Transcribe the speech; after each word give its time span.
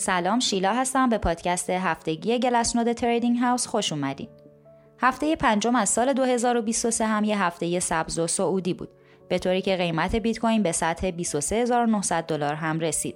سلام 0.00 0.40
شیلا 0.40 0.74
هستم 0.74 1.08
به 1.08 1.18
پادکست 1.18 1.70
هفتگی 1.70 2.38
گلسنود 2.38 2.92
تریدینگ 2.92 3.38
هاوس 3.38 3.66
خوش 3.66 3.92
اومدین. 3.92 4.28
هفته 5.00 5.36
پنجم 5.36 5.76
از 5.76 5.88
سال 5.88 6.12
2023 6.12 7.06
هم 7.06 7.24
یه 7.24 7.42
هفته 7.42 7.80
سبز 7.80 8.18
و 8.18 8.26
سعودی 8.26 8.74
بود 8.74 8.88
به 9.28 9.38
طوری 9.38 9.62
که 9.62 9.76
قیمت 9.76 10.16
بیت 10.16 10.38
کوین 10.38 10.62
به 10.62 10.72
سطح 10.72 11.10
23900 11.10 12.24
دلار 12.24 12.54
هم 12.54 12.80
رسید. 12.80 13.14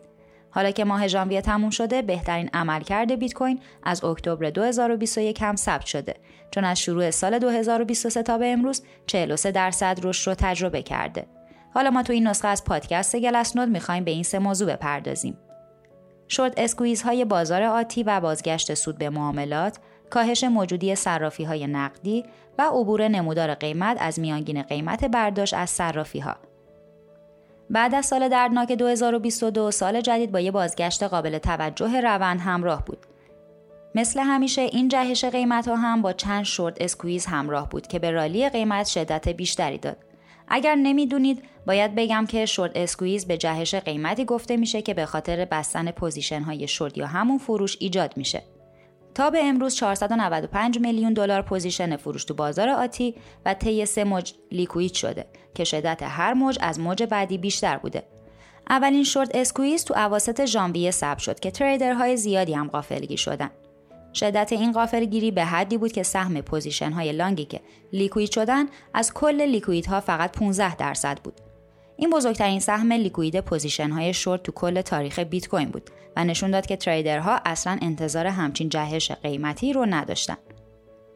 حالا 0.50 0.70
که 0.70 0.84
ماه 0.84 1.08
ژانویه 1.08 1.40
تموم 1.40 1.70
شده 1.70 2.02
بهترین 2.02 2.50
عملکرد 2.54 3.12
بیت 3.12 3.32
کوین 3.32 3.60
از 3.82 4.04
اکتبر 4.04 4.50
2021 4.50 5.42
هم 5.42 5.56
ثبت 5.56 5.86
شده 5.86 6.14
چون 6.50 6.64
از 6.64 6.80
شروع 6.80 7.10
سال 7.10 7.38
2023 7.38 8.22
تا 8.22 8.38
به 8.38 8.52
امروز 8.52 8.82
43 9.06 9.52
درصد 9.52 9.98
رشد 10.02 10.28
رو 10.28 10.34
تجربه 10.38 10.82
کرده. 10.82 11.26
حالا 11.74 11.90
ما 11.90 12.02
تو 12.02 12.12
این 12.12 12.26
نسخه 12.26 12.48
از 12.48 12.64
پادکست 12.64 13.16
گلسنود 13.16 13.68
می‌خوایم 13.68 14.04
به 14.04 14.10
این 14.10 14.22
سه 14.22 14.38
موضوع 14.38 14.72
بپردازیم. 14.72 15.38
short 16.28 16.54
squeeze 16.56 17.02
های 17.02 17.24
بازار 17.24 17.62
آتی 17.62 18.02
و 18.02 18.20
بازگشت 18.20 18.74
سود 18.74 18.98
به 18.98 19.10
معاملات، 19.10 19.78
کاهش 20.10 20.44
موجودی 20.44 20.94
صرافی 20.94 21.44
های 21.44 21.66
نقدی 21.66 22.24
و 22.58 22.62
عبور 22.62 23.08
نمودار 23.08 23.54
قیمت 23.54 23.96
از 24.00 24.18
میانگین 24.18 24.62
قیمت 24.62 25.04
برداشت 25.04 25.54
از 25.54 25.70
صرافی 25.70 26.18
ها. 26.18 26.36
بعد 27.70 27.94
از 27.94 28.06
سال 28.06 28.28
دردناک 28.28 28.72
2022 28.72 29.70
سال 29.70 30.00
جدید 30.00 30.32
با 30.32 30.40
یه 30.40 30.50
بازگشت 30.50 31.02
قابل 31.02 31.38
توجه 31.38 32.00
روند 32.00 32.40
همراه 32.40 32.84
بود. 32.84 32.98
مثل 33.94 34.20
همیشه 34.20 34.60
این 34.60 34.88
جهش 34.88 35.24
قیمت 35.24 35.68
ها 35.68 35.76
هم 35.76 36.02
با 36.02 36.12
چند 36.12 36.44
short 36.44 36.76
squeeze 36.80 37.26
همراه 37.26 37.68
بود 37.68 37.86
که 37.86 37.98
به 37.98 38.10
rally 38.10 38.48
قیمت 38.48 38.86
شدت 38.86 39.28
بیشتری 39.28 39.78
داد. 39.78 39.96
اگر 40.48 40.74
نمی‌دونید 40.74 41.42
باید 41.66 41.94
بگم 41.94 42.26
که 42.26 42.46
short 42.46 42.72
squeeze 42.74 43.26
به 43.26 43.36
جهش 43.36 43.74
قیمتی 43.74 44.24
گفته 44.24 44.56
میشه 44.56 44.82
که 44.82 44.94
به 44.94 45.06
خاطر 45.06 45.44
بستن 45.44 45.90
position 45.90 46.42
های 46.42 46.68
شورت 46.68 46.98
یا 46.98 47.06
همون 47.06 47.38
فروش 47.38 47.76
ایجاد 47.80 48.16
میشه. 48.16 48.42
تا 49.14 49.30
به 49.30 49.44
امروز 49.44 49.74
495 49.74 50.78
میلیون 50.78 51.12
دلار 51.12 51.42
position 51.42 51.96
فروش 51.96 52.24
تو 52.24 52.34
بازار 52.34 52.68
آتی 52.68 53.14
و 53.46 53.54
طی 53.54 53.86
سه 53.86 54.04
موج 54.04 54.32
liquid 54.52 54.94
شده 54.94 55.26
که 55.54 55.64
شدت 55.64 56.02
هر 56.02 56.34
موج 56.34 56.58
از 56.60 56.80
موج 56.80 57.02
بعدی 57.02 57.38
بیشتر 57.38 57.76
بوده. 57.76 58.02
اولین 58.70 59.04
short 59.04 59.30
squeeze 59.34 59.84
تو 59.84 59.94
اواسط 59.94 60.44
ژانویه 60.44 60.90
ثبت 60.90 61.18
شد 61.18 61.40
که 61.40 61.50
trader 61.50 62.00
های 62.00 62.16
زیادی 62.16 62.54
هم 62.54 62.68
غافلگیر 62.68 63.18
شدن. 63.18 63.50
شدت 64.14 64.52
این 64.52 64.72
غافلگیری 64.72 65.30
به 65.30 65.44
حدی 65.44 65.78
بود 65.78 65.92
که 65.92 66.02
سهم 66.02 66.40
position 66.40 66.92
های 66.92 67.12
long 67.12 67.38
ی 67.38 67.44
که 67.44 67.60
liquid 67.92 68.30
شدن 68.30 68.66
از 68.94 69.12
کل 69.12 69.42
liquid 69.42 69.86
ها 69.86 70.00
فقط 70.00 70.32
15 70.32 70.76
درصد 70.76 71.18
بود. 71.18 71.40
این 71.96 72.10
بزرگترین 72.10 72.60
سهم 72.60 72.92
liquid 72.92 73.40
position 73.40 73.90
های 73.90 74.14
شورت 74.14 74.42
تو 74.42 74.52
کل 74.52 74.80
تاریخ 74.80 75.18
بیت 75.18 75.48
کوین 75.48 75.68
بود 75.68 75.90
و 76.16 76.24
نشون 76.24 76.50
داد 76.50 76.66
که 76.66 76.76
تریدرها 76.76 77.40
اصلا 77.44 77.78
انتظار 77.82 78.26
همچین 78.26 78.68
جهش 78.68 79.10
قیمتی 79.10 79.72
رو 79.72 79.86
نداشتن. 79.86 80.36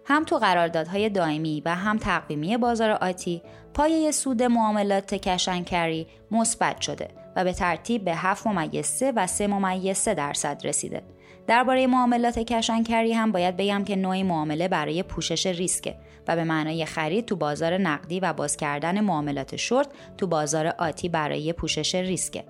هم 0.05 0.25
تو 0.25 0.39
قراردادهای 0.39 1.09
دائمی 1.09 1.63
و 1.65 1.75
هم 1.75 1.99
تقویمی 1.99 2.57
بازار 2.57 2.91
آتی 2.91 3.43
پایه 3.75 4.11
سود 4.11 4.43
معاملات 4.43 5.15
کشنکری 5.15 6.07
مثبت 6.31 6.81
شده 6.81 7.09
و 7.37 7.45
به 7.45 7.53
ترتیب 7.53 8.05
به 8.05 8.15
7 8.15 8.47
ممیز 8.47 8.87
3 8.87 9.13
و 9.17 9.27
3 9.27 9.47
ممیز 9.47 9.97
3 9.97 10.15
درصد 10.15 10.61
رسیده. 10.65 11.03
درباره 11.49 11.87
معاملات 11.87 12.39
کشنکری 12.39 13.13
هم 13.13 13.33
باید 13.33 13.57
بگم 13.57 13.85
که 13.85 13.97
نوعی 13.97 14.23
معامله 14.23 14.69
برای 14.69 15.03
پوشش 15.03 15.47
ریسکه 15.47 15.97
و 16.29 16.37
به 16.37 16.45
معنای 16.45 16.85
خرید 16.85 17.25
تو 17.25 17.37
بازار 17.37 17.79
نقدی 17.79 18.21
و 18.21 18.33
باز 18.33 18.57
کردن 18.57 19.01
معاملات 19.01 19.57
شورت 19.57 19.89
تو 20.19 20.27
بازار 20.27 20.67
آتی 20.67 21.09
برای 21.09 21.53
پوشش 21.53 21.95
ریسکه. 21.95 22.45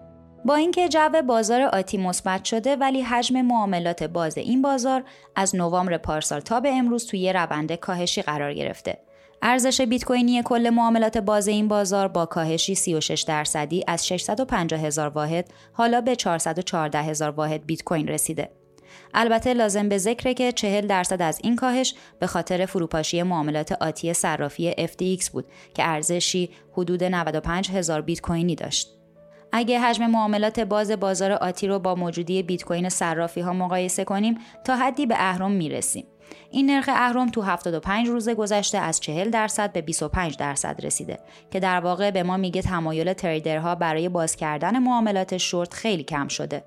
با 0.45 0.55
اینکه 0.55 0.89
جو 0.89 1.23
بازار 1.27 1.63
آتی 1.63 1.99
مثبت 1.99 2.45
شده 2.45 2.77
ولی 2.77 3.03
حجم 3.03 3.43
معاملات 3.43 4.03
باز 4.05 4.39
این 4.39 4.63
بازار 4.63 5.05
از 5.37 5.57
نوامبر 5.57 5.99
پارسال 5.99 6.41
تا 6.41 6.61
به 6.61 6.69
امروز 6.73 7.07
توی 7.07 7.33
روند 7.33 7.73
کاهشی 7.73 8.23
قرار 8.23 8.55
گرفته. 8.55 8.99
ارزش 9.43 9.81
بیت 9.81 10.05
کوینی 10.05 10.43
کل 10.43 10.71
معاملات 10.71 11.19
باز 11.19 11.49
این 11.49 11.69
بازار 11.69 12.09
با 12.09 12.27
کاهشی 12.27 12.75
36 12.75 13.23
درصدی 13.23 13.85
از 13.87 14.07
650 14.07 14.81
هزار 14.81 15.09
واحد 15.09 15.49
حالا 15.73 16.01
به 16.01 16.17
414 16.17 17.03
هزار 17.03 17.31
واحد 17.31 17.67
بیت 17.67 17.83
کوین 17.83 18.09
رسیده. 18.09 18.51
البته 19.15 19.55
لازم 19.55 19.89
به 19.89 19.99
ذکره 19.99 20.35
که 20.35 20.53
40 20.53 20.87
درصد 20.87 21.23
از 21.23 21.41
این 21.43 21.57
کاهش 21.57 21.95
به 22.19 22.27
خاطر 22.27 22.67
فروپاشی 22.67 23.23
معاملات 23.23 23.73
آتی 23.73 24.15
صرافی 24.15 24.73
FTX 24.73 25.31
بود 25.31 25.47
که 25.75 25.89
ارزشی 25.89 26.51
حدود 26.73 27.05
95 27.05 27.71
هزار 27.71 28.01
بیت 28.01 28.21
کوینی 28.21 28.55
داشت. 28.55 28.95
اگه 29.53 29.81
حجم 29.81 30.07
معاملات 30.07 30.61
باز 30.61 30.91
بازار 30.91 31.33
آتی 31.33 31.67
رو 31.67 31.79
با 31.79 31.95
موجودی 31.95 32.43
بیت 32.43 32.65
کوین 32.65 32.89
صرافی 32.89 33.41
ها 33.41 33.53
مقایسه 33.53 34.05
کنیم 34.05 34.39
تا 34.65 34.77
حدی 34.77 35.07
به 35.07 35.15
اهرم 35.19 35.51
می‌رسیم. 35.51 36.07
این 36.51 36.71
نرخ 36.71 36.89
اهرم 36.93 37.29
تو 37.29 37.43
75 37.43 38.09
روز 38.09 38.29
گذشته 38.29 38.79
از 38.79 39.01
40 39.01 39.31
درصد 39.31 39.73
به 39.73 39.81
25 39.81 40.37
درصد 40.37 40.81
رسیده 40.83 41.19
که 41.51 41.61
در 41.61 41.81
واقع 41.81 42.11
به 42.11 42.23
ما 42.23 42.37
میگه 42.37 42.63
تمایل 42.63 43.13
تریدرها 43.13 43.75
برای 43.75 44.09
باز 44.09 44.37
کردن 44.37 44.79
معاملات 44.79 45.37
شورت 45.37 45.75
خیلی 45.75 46.05
کم 46.05 46.29
شده. 46.29 46.65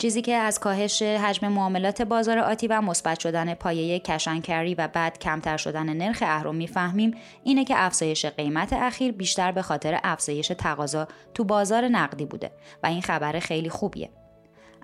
چیزی 0.00 0.22
که 0.22 0.34
از 0.34 0.60
کاهش 0.60 1.02
حجم 1.02 1.48
معاملات 1.48 2.02
بازار 2.02 2.38
آتی 2.38 2.66
و 2.66 2.80
مثبت 2.80 3.20
شدن 3.20 3.54
پایه 3.54 3.98
کشنکری 3.98 4.74
و 4.74 4.88
بعد 4.88 5.18
کمتر 5.18 5.56
شدن 5.56 5.96
نرخ 5.96 6.18
اهرم 6.22 6.54
می‌فهمیم 6.54 7.14
اینه 7.44 7.64
که 7.64 7.74
افزایش 7.76 8.26
قیمت 8.26 8.72
اخیر 8.72 9.12
بیشتر 9.12 9.52
به 9.52 9.62
خاطر 9.62 10.00
افزایش 10.04 10.48
تقاضا 10.48 11.08
تو 11.34 11.44
بازار 11.44 11.88
نقدی 11.88 12.24
بوده 12.24 12.50
و 12.82 12.86
این 12.86 13.02
خبر 13.02 13.38
خیلی 13.38 13.68
خوبیه. 13.68 14.10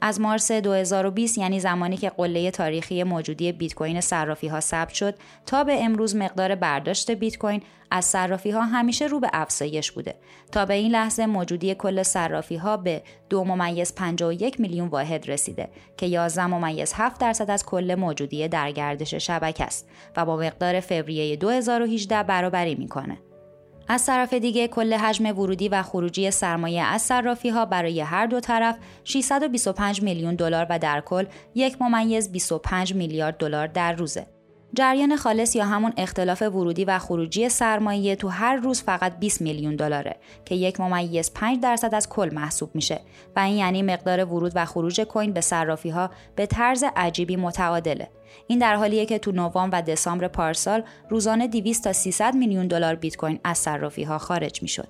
از 0.01 0.21
مارس 0.21 0.53
2020 0.53 1.39
یعنی 1.39 1.61
زمانی 1.61 1.97
که 1.97 2.11
قله 2.11 2.51
تاریخی 2.51 3.03
موجودی 3.03 3.53
بیت 3.53 3.75
کوین 3.75 4.01
صرافی 4.01 4.49
ها 4.49 4.61
ثبت 4.61 4.95
شد 4.95 5.15
تا 5.47 5.65
به 5.65 5.84
امروز 5.84 6.17
مقدار 6.17 6.55
برداشت 6.55 7.11
بیت 7.11 7.39
کوین 7.39 7.62
از 7.91 8.05
صرافی 8.05 8.51
ها 8.51 8.61
همیشه 8.61 9.07
رو 9.07 9.21
به 9.21 9.31
افزایش 9.33 9.93
بوده 9.93 10.15
تا 10.53 10.67
به 10.67 10.75
این 10.75 10.93
لحظه 10.93 11.27
موجودی 11.27 11.75
کل 11.75 12.03
صرافی 12.03 12.57
ها 12.57 12.77
به 12.77 13.03
دو 13.31 13.45
ممیز 13.45 13.95
51 13.95 14.61
میلیون 14.61 14.89
واحد 14.89 15.31
رسیده 15.31 15.69
که 15.97 16.07
11 16.07 16.47
ممیز 16.47 16.93
7 16.97 17.21
درصد 17.21 17.51
از 17.51 17.67
کل 17.67 17.95
موجودی 17.95 18.49
در 18.49 18.73
گردش 18.73 19.15
شبکه 19.15 19.65
است 19.65 19.89
و 20.17 20.25
با 20.25 20.37
مقدار 20.37 20.81
فوریه 20.81 21.37
2018 21.37 22.23
برابری 22.23 22.75
می‌کنه. 22.75 23.19
از 23.89 24.07
طرف 24.07 24.35
دیگه 24.35 24.69
کل 24.69 24.95
حجم 24.95 25.39
ورودی 25.39 25.69
و 25.69 25.83
خروجی 25.83 26.31
سرمایه 26.31 26.83
از 26.83 27.03
صرافی 27.03 27.49
ها 27.49 27.65
برای 27.65 28.01
هر 28.01 28.27
دو 28.27 28.41
طرف 28.41 28.77
625 29.05 30.03
میلیون 30.03 30.35
دلار 30.35 30.67
و 30.71 30.79
در 30.79 31.01
کل 31.01 31.25
یک 31.55 31.83
ممیز 31.83 32.33
25 32.33 32.95
میلیارد 32.95 33.37
دلار 33.37 33.67
در 33.67 33.93
روزه. 33.93 34.36
جریان 34.75 35.16
خالص 35.16 35.56
یا 35.56 35.65
همون 35.65 35.93
اختلاف 35.97 36.43
ورودی 36.43 36.84
و 36.84 36.99
خروجی 36.99 37.49
سرمایه 37.49 38.16
تو 38.16 38.28
هر 38.28 38.56
روز 38.56 38.82
فقط 38.82 39.19
20 39.19 39.41
میلیون 39.41 39.77
دلاره 39.77 40.16
که 40.44 40.54
یک 40.54 40.81
ممیز 40.81 41.32
5 41.32 41.62
درصد 41.62 41.94
از 41.94 42.09
کل 42.09 42.31
محسوب 42.32 42.71
میشه 42.75 43.00
و 43.37 43.41
این 43.41 43.56
یعنی 43.56 43.82
مقدار 43.82 44.25
ورود 44.25 44.53
و 44.54 44.65
خروج 44.65 45.00
کوین 45.00 45.32
به 45.32 45.41
صرافی 45.41 45.91
ها 45.91 46.10
به 46.37 46.47
طرز 46.47 46.84
عجیبی 46.97 47.37
متعادله. 47.37 48.09
این 48.47 48.59
در 48.59 48.77
حالیه 48.77 49.06
که 49.06 49.19
تو 49.19 49.32
نوامبر 49.32 49.78
و 49.78 49.82
دسامبر 49.82 50.28
پارسال 50.28 50.83
روزانه 51.10 51.48
200 51.48 51.84
تا 51.84 51.93
300 51.93 52.34
میلیون 52.34 52.66
دلار 52.66 52.94
بیت 52.94 53.16
کوین 53.16 53.38
از 53.44 53.59
صرافی 53.59 54.03
ها 54.03 54.19
خارج 54.19 54.62
می‌شد. 54.62 54.88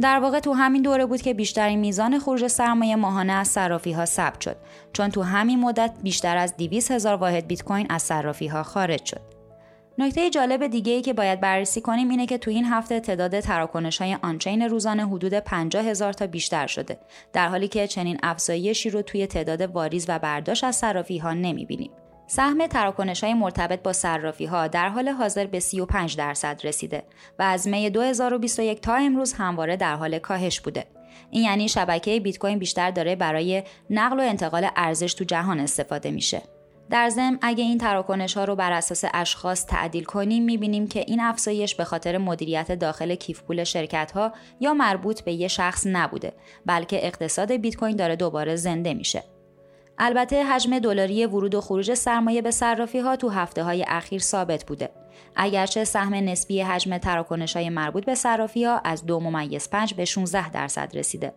در 0.00 0.18
واقع 0.18 0.40
تو 0.40 0.52
همین 0.52 0.82
دوره 0.82 1.06
بود 1.06 1.22
که 1.22 1.34
بیشترین 1.34 1.78
میزان 1.78 2.18
خروج 2.18 2.46
سرمایه 2.46 2.96
ماهانه 2.96 3.32
از 3.32 3.48
صرافی 3.48 3.92
ها 3.92 4.04
ثبت 4.04 4.40
شد 4.40 4.56
چون 4.92 5.10
تو 5.10 5.22
همین 5.22 5.60
مدت 5.60 5.92
بیشتر 6.02 6.36
از 6.36 6.56
200 6.56 6.90
هزار 6.90 7.14
واحد 7.14 7.46
بیت 7.46 7.62
کوین 7.62 7.86
از 7.90 8.02
صرافی 8.02 8.46
ها 8.46 8.62
خارج 8.62 9.04
شد. 9.04 9.20
نکته 9.98 10.30
جالب 10.30 10.66
دیگه 10.66 10.92
ای 10.92 11.02
که 11.02 11.12
باید 11.12 11.40
بررسی 11.40 11.80
کنیم 11.80 12.08
اینه 12.08 12.26
که 12.26 12.38
تو 12.38 12.50
این 12.50 12.64
هفته 12.64 13.00
تعداد 13.00 13.40
تراکنش 13.40 14.02
های 14.02 14.16
آنچین 14.22 14.62
روزانه 14.62 15.06
حدود 15.06 15.34
50 15.34 15.84
هزار 15.84 16.12
تا 16.12 16.26
بیشتر 16.26 16.66
شده 16.66 16.98
در 17.32 17.48
حالی 17.48 17.68
که 17.68 17.86
چنین 17.86 18.18
افزایشی 18.22 18.90
رو 18.90 19.02
توی 19.02 19.26
تعداد 19.26 19.60
واریز 19.60 20.06
و 20.08 20.18
برداشت 20.18 20.64
از 20.64 20.76
صرافی 20.76 21.18
ها 21.18 21.32
نمی‌بینیم. 21.32 21.90
سهم 22.34 22.66
تراکنش 22.66 23.24
های 23.24 23.34
مرتبط 23.34 23.82
با 23.82 23.92
صرافی 23.92 24.46
ها 24.46 24.66
در 24.66 24.88
حال 24.88 25.08
حاضر 25.08 25.46
به 25.46 25.60
35 25.60 26.16
درصد 26.16 26.60
رسیده 26.64 27.02
و 27.38 27.42
از 27.42 27.68
می 27.68 27.90
2021 27.90 28.80
تا 28.80 28.94
امروز 28.94 29.32
همواره 29.32 29.76
در 29.76 29.94
حال 29.94 30.18
کاهش 30.18 30.60
بوده. 30.60 30.86
این 31.30 31.44
یعنی 31.44 31.68
شبکه 31.68 32.20
بیت 32.20 32.38
کوین 32.38 32.58
بیشتر 32.58 32.90
داره 32.90 33.16
برای 33.16 33.62
نقل 33.90 34.20
و 34.20 34.22
انتقال 34.22 34.68
ارزش 34.76 35.14
تو 35.14 35.24
جهان 35.24 35.60
استفاده 35.60 36.10
میشه. 36.10 36.42
در 36.90 37.08
ضمن 37.08 37.38
اگه 37.42 37.64
این 37.64 37.78
تراکنش 37.78 38.36
ها 38.36 38.44
رو 38.44 38.56
بر 38.56 38.72
اساس 38.72 39.04
اشخاص 39.14 39.66
تعدیل 39.66 40.04
کنیم 40.04 40.44
می‌بینیم 40.44 40.88
که 40.88 41.00
این 41.00 41.20
افزایش 41.20 41.74
به 41.74 41.84
خاطر 41.84 42.18
مدیریت 42.18 42.72
داخل 42.72 43.14
کیف 43.14 43.42
پول 43.42 43.64
شرکت 43.64 44.12
ها 44.12 44.32
یا 44.60 44.74
مربوط 44.74 45.20
به 45.20 45.32
یه 45.32 45.48
شخص 45.48 45.86
نبوده 45.86 46.32
بلکه 46.66 47.06
اقتصاد 47.06 47.52
بیت 47.52 47.76
کوین 47.76 47.96
داره 47.96 48.16
دوباره 48.16 48.56
زنده 48.56 48.94
میشه. 48.94 49.33
البته 49.98 50.44
حجم 50.44 50.78
دلاری 50.78 51.26
ورود 51.26 51.54
و 51.54 51.60
خروج 51.60 51.94
سرمایه 51.94 52.42
به 52.42 52.50
صرافی 52.50 52.98
ها 52.98 53.16
تو 53.16 53.28
هفته 53.28 53.62
های 53.62 53.84
اخیر 53.88 54.20
ثابت 54.20 54.64
بوده. 54.66 54.90
اگرچه 55.36 55.84
سهم 55.84 56.14
نسبی 56.14 56.60
حجم 56.60 56.98
تراکنش 56.98 57.56
های 57.56 57.70
مربوط 57.70 58.04
به 58.04 58.14
صرافی 58.14 58.64
ها 58.64 58.78
از 58.84 59.06
دو 59.06 59.20
ممیز 59.20 59.70
5 59.70 59.94
به 59.94 60.04
16 60.04 60.50
درصد 60.50 60.90
رسیده. 60.94 61.34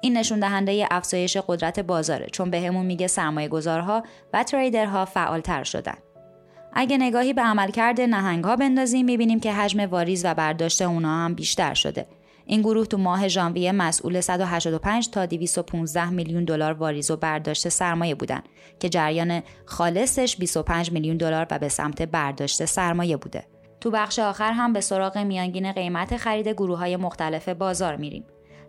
این 0.00 0.16
نشون 0.16 0.40
دهنده 0.40 0.86
افزایش 0.90 1.36
قدرت 1.36 1.80
بازاره 1.80 2.26
چون 2.26 2.50
بهمون 2.50 2.86
میگه 2.86 3.06
سرمایه 3.06 3.48
گذارها 3.48 4.02
و 4.32 4.44
تریدرها 4.44 5.04
فعالتر 5.04 5.64
شدن. 5.64 5.96
اگه 6.72 6.96
نگاهی 6.96 7.32
به 7.32 7.42
عملکرد 7.42 8.00
نهنگ 8.00 8.44
ها 8.44 8.56
بندازیم 8.56 9.06
می‌بینیم 9.06 9.40
که 9.40 9.52
حجم 9.52 9.80
واریز 9.80 10.24
و 10.24 10.34
برداشت 10.34 10.82
اونا 10.82 11.24
هم 11.24 11.34
بیشتر 11.34 11.74
شده. 11.74 12.06
این 12.50 12.60
گروه 12.60 12.86
تو 12.86 12.98
ماه 12.98 13.28
ژانویه 13.28 13.72
مسئول 13.72 14.20
185 14.20 15.10
تا 15.10 15.26
215 15.26 16.10
میلیون 16.10 16.44
دلار 16.44 16.72
واریز 16.72 17.10
و 17.10 17.16
برداشت 17.16 17.68
سرمایه 17.68 18.14
بودن 18.14 18.42
که 18.80 18.88
جریان 18.88 19.42
خالصش 19.64 20.36
25 20.36 20.92
میلیون 20.92 21.16
دلار 21.16 21.46
و 21.50 21.58
به 21.58 21.68
سمت 21.68 22.02
برداشت 22.02 22.64
سرمایه 22.64 23.16
بوده. 23.16 23.44
تو 23.80 23.90
بخش 23.90 24.18
آخر 24.18 24.52
هم 24.52 24.72
به 24.72 24.80
سراغ 24.80 25.18
میانگین 25.18 25.72
قیمت 25.72 26.16
خرید 26.16 26.48
گروه 26.48 26.78
های 26.78 26.96
مختلف 26.96 27.48
بازار 27.48 27.96
میریم. 27.96 28.24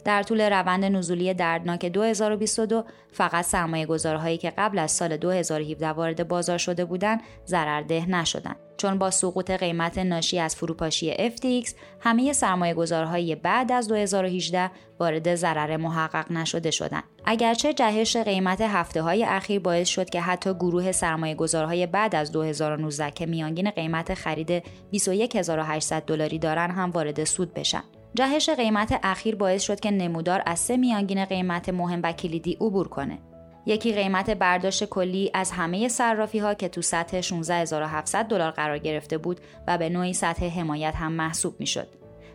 در 0.05 0.23
طول 0.23 0.41
روند 0.41 0.85
نزولی 0.85 1.33
دردناک 1.33 1.85
2022 1.85 2.85
فقط 3.11 3.45
سرمایه 3.45 3.85
گذارهایی 3.85 4.37
که 4.37 4.49
قبل 4.57 4.79
از 4.79 4.91
سال 4.91 5.17
2017 5.17 5.87
وارد 5.87 6.27
بازار 6.27 6.57
شده 6.57 6.85
بودند 6.85 7.21
ضررده 7.45 8.05
نشدند 8.09 8.70
چون 8.81 8.97
با 8.97 9.11
سقوط 9.11 9.51
قیمت 9.51 9.97
ناشی 9.97 10.39
از 10.39 10.55
فروپاشی 10.55 11.13
FTX 11.13 11.73
همه 11.99 12.33
سرمایه 12.33 12.73
گذارهای 12.73 13.35
بعد 13.35 13.71
از 13.71 13.87
2018 13.87 14.71
وارد 14.99 15.35
ضرر 15.35 15.77
محقق 15.77 16.31
نشده 16.31 16.71
شدند. 16.71 17.03
اگرچه 17.25 17.73
جهش 17.73 18.17
قیمت 18.17 18.61
هفته 18.61 19.01
های 19.01 19.23
اخیر 19.23 19.59
باعث 19.59 19.87
شد 19.87 20.09
که 20.09 20.21
حتی 20.21 20.53
گروه 20.53 20.91
سرمایه 20.91 21.35
گذارهای 21.35 21.87
بعد 21.87 22.15
از 22.15 22.31
2019 22.31 23.11
که 23.11 23.25
میانگین 23.25 23.69
قیمت 23.69 24.13
خرید 24.13 24.63
21800 24.91 26.03
دلاری 26.05 26.39
دارن 26.39 26.71
هم 26.71 26.91
وارد 26.91 27.23
سود 27.23 27.53
بشن. 27.53 27.83
جهش 28.15 28.49
قیمت 28.49 28.99
اخیر 29.03 29.35
باعث 29.35 29.63
شد 29.63 29.79
که 29.79 29.91
نمودار 29.91 30.43
از 30.45 30.59
سه 30.59 30.77
میانگین 30.77 31.25
قیمت 31.25 31.69
مهم 31.69 31.99
و 32.03 32.11
کلیدی 32.11 32.53
عبور 32.61 32.87
کنه. 32.87 33.19
یکی 33.65 33.93
قیمت 33.93 34.29
برداشت 34.29 34.85
کلی 34.85 35.31
از 35.33 35.51
همه 35.51 35.87
صرافی 35.87 36.39
ها 36.39 36.53
که 36.53 36.69
تو 36.69 36.81
سطح 36.81 37.21
16700 37.21 38.25
دلار 38.25 38.51
قرار 38.51 38.77
گرفته 38.77 39.17
بود 39.17 39.39
و 39.67 39.77
به 39.77 39.89
نوعی 39.89 40.13
سطح 40.13 40.45
حمایت 40.45 40.95
هم 40.95 41.11
محسوب 41.11 41.55
می 41.59 41.67
شد. 41.67 41.87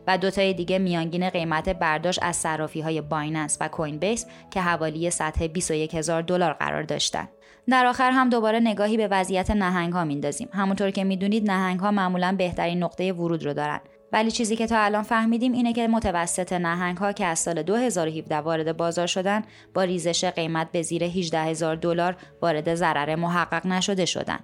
و 0.07 0.19
دوتای 0.19 0.55
دیگه 0.55 0.79
میانگین 0.79 1.31
قیمت 1.31 1.69
برداشت 1.69 2.19
از 2.23 2.37
صرافی 2.37 2.81
های 2.81 3.01
بایننس 3.01 3.59
و 3.61 3.69
کوین 3.69 3.99
بیس 3.99 4.27
که 4.51 4.61
حوالی 4.61 5.11
سطح 5.11 5.47
21000 5.47 6.23
دلار 6.23 6.53
قرار 6.53 6.83
داشتند. 6.83 7.29
در 7.69 7.87
آخر 7.87 8.11
هم 8.11 8.31
دوباره 8.31 8.61
نگاهی 8.61 8.97
به 8.97 9.09
وضعیت 9.09 9.51
نهنگ 9.51 9.93
ها 9.93 10.05
میندازیم. 10.05 10.49
همونطور 10.53 10.91
که 10.91 11.05
می‌دونید 11.05 11.51
نهنگ 11.51 11.81
ها 11.81 11.91
معمولا 11.91 12.35
بهترین 12.39 12.83
نقطه 12.83 13.13
ورود 13.13 13.45
رو 13.45 13.55
دارن 13.55 13.81
ولی 14.13 14.31
چیزی 14.31 14.57
که 14.57 14.67
تا 14.67 14.79
الان 14.79 15.03
فهمیدیم 15.03 15.53
اینه 15.53 15.73
که 15.73 15.89
متوسط 15.89 16.53
نهنگ 16.53 16.97
ها 16.97 17.13
که 17.13 17.27
از 17.27 17.39
سال 17.39 17.63
2017 17.63 18.37
وارد 18.37 18.77
بازار 18.77 19.07
شدن 19.07 19.43
با 19.75 19.83
ریزش 19.83 20.25
قیمت 20.25 20.73
به 20.73 20.83
زیر 20.83 21.05
18 21.05 21.41
هزار 21.41 21.77
دلار 21.77 22.17
وارد 22.43 22.75
ضرر 22.75 23.15
محقق 23.15 23.67
نشده 23.67 24.05
شدن. 24.05 24.39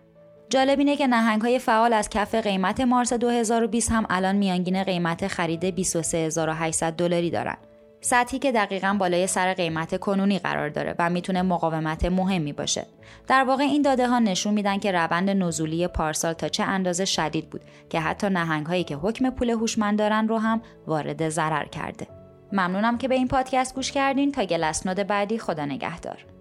جالب 0.51 0.79
اینه 0.79 0.97
که 0.97 1.07
نهنگ 1.07 1.43
های 1.43 1.59
فعال 1.59 1.93
از 1.93 2.09
کف 2.09 2.35
قیمت 2.35 2.81
مارس 2.81 3.13
2020 3.13 3.93
هم 3.93 4.07
الان 4.11 4.37
میانگین 4.37 4.85
قیمت 4.85 5.29
خرید 5.29 5.71
23800 5.71 6.93
دلاری 6.93 7.31
دارن. 7.31 7.57
سطحی 8.05 8.39
که 8.39 8.53
دقیقا 8.53 8.97
بالای 8.99 9.27
سر 9.27 9.55
قیمت 9.55 10.01
کنونی 10.01 10.39
قرار 10.39 10.69
داره 10.69 10.95
و 10.99 11.11
می‌تونه 11.11 11.43
مقاومت 11.43 12.05
مهمی 12.05 12.53
باشه. 12.53 12.87
در 13.29 13.45
واقع 13.45 13.63
این 13.63 13.83
داده 13.83 14.09
ها 14.09 14.19
نشون 14.19 14.55
میدن 14.55 14.79
که 14.79 14.93
روند 14.93 15.31
نزولی 15.31 15.87
پارسال 15.87 16.33
تا 16.33 16.49
چه 16.49 16.63
اندازه 16.63 17.05
شدید 17.05 17.51
بود 17.51 17.61
که 17.91 18.01
حتی 18.01 18.29
نهنگ 18.29 18.67
هایی 18.67 18.85
که 18.85 18.97
حکم 18.97 19.31
پول 19.31 19.51
هوشمند 19.51 19.99
دارن 19.99 20.29
رو 20.29 20.39
هم 20.39 20.63
وارد 20.87 21.29
ضرر 21.29 21.65
کرده. 21.65 22.07
ممنونم 22.53 22.99
که 22.99 23.09
به 23.09 23.15
این 23.15 23.29
پادکست 23.29 23.75
گوش 23.75 23.93
کردین 23.93 24.33
تا 24.33 24.45
گلسنود 24.45 24.97
بعدی 24.97 25.39
خدا 25.39 25.65
نگهدار. 25.65 26.32